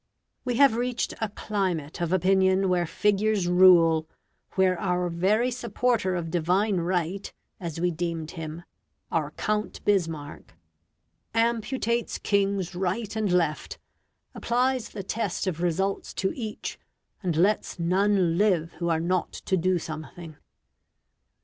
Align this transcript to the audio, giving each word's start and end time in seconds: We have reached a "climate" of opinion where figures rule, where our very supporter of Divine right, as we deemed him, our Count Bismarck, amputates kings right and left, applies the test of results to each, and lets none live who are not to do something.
We 0.43 0.55
have 0.55 0.77
reached 0.77 1.13
a 1.21 1.29
"climate" 1.29 2.01
of 2.01 2.11
opinion 2.11 2.69
where 2.69 2.87
figures 2.87 3.45
rule, 3.47 4.07
where 4.53 4.79
our 4.81 5.09
very 5.09 5.51
supporter 5.51 6.15
of 6.15 6.31
Divine 6.31 6.77
right, 6.77 7.31
as 7.59 7.79
we 7.79 7.91
deemed 7.91 8.31
him, 8.31 8.63
our 9.11 9.29
Count 9.29 9.85
Bismarck, 9.85 10.55
amputates 11.35 12.17
kings 12.17 12.73
right 12.73 13.15
and 13.15 13.31
left, 13.31 13.77
applies 14.33 14.89
the 14.89 15.03
test 15.03 15.45
of 15.45 15.61
results 15.61 16.15
to 16.15 16.33
each, 16.35 16.79
and 17.21 17.35
lets 17.37 17.77
none 17.77 18.39
live 18.39 18.73
who 18.79 18.89
are 18.89 18.99
not 18.99 19.33
to 19.33 19.55
do 19.55 19.77
something. 19.77 20.35